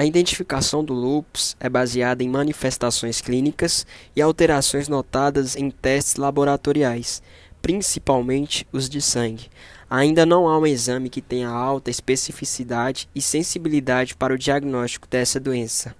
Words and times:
A 0.00 0.04
identificação 0.06 0.82
do 0.82 0.94
lupus 0.94 1.54
é 1.60 1.68
baseada 1.68 2.24
em 2.24 2.28
manifestações 2.30 3.20
clínicas 3.20 3.86
e 4.16 4.22
alterações 4.22 4.88
notadas 4.88 5.56
em 5.56 5.70
testes 5.70 6.16
laboratoriais, 6.16 7.22
principalmente 7.60 8.66
os 8.72 8.88
de 8.88 9.02
sangue. 9.02 9.50
Ainda 9.90 10.24
não 10.24 10.48
há 10.48 10.58
um 10.58 10.66
exame 10.66 11.10
que 11.10 11.20
tenha 11.20 11.50
alta 11.50 11.90
especificidade 11.90 13.10
e 13.14 13.20
sensibilidade 13.20 14.16
para 14.16 14.32
o 14.32 14.38
diagnóstico 14.38 15.06
dessa 15.06 15.38
doença. 15.38 15.94